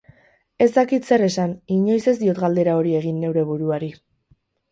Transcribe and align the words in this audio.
Ez 0.65 0.67
dakit 0.77 1.09
zer 1.09 1.23
esan, 1.25 1.51
inoiz 1.75 1.99
ez 2.13 2.15
diot 2.23 2.41
galdera 2.45 2.75
hori 2.79 2.97
egin 3.03 3.23
neure 3.25 3.47
buruari. 3.53 3.93